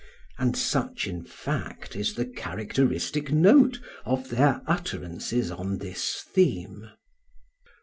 And 0.39 0.57
such, 0.57 1.05
in 1.05 1.23
fact, 1.23 1.95
is 1.95 2.15
the 2.15 2.25
characteristic 2.25 3.31
note 3.31 3.79
of 4.03 4.29
their 4.29 4.63
utterances 4.65 5.51
on 5.51 5.77
this 5.77 6.25
theme. 6.33 6.89